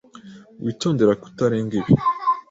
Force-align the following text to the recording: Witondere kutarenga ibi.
Witondere 0.63 1.13
kutarenga 1.23 1.73
ibi. 1.81 1.93